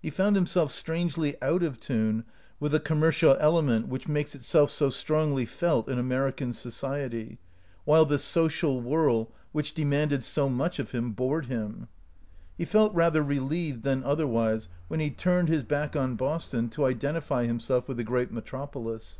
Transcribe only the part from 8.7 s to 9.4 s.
whirl, 205 OUT OF